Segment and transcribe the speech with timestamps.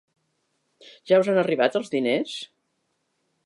[1.11, 2.35] Ja us han arribat els diners?